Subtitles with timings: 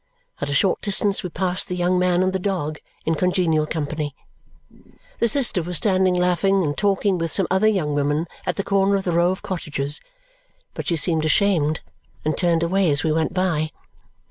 [0.41, 4.15] At a short distance, we passed the young man and the dog, in congenial company.
[5.19, 8.95] The sister was standing laughing and talking with some other young women at the corner
[8.95, 10.01] of the row of cottages,
[10.73, 11.81] but she seemed ashamed
[12.25, 13.69] and turned away as we went by.